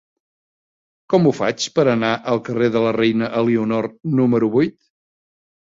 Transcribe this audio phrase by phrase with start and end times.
[1.13, 3.89] Com ho faig per anar al carrer de la Reina Elionor
[4.21, 4.79] número vuit?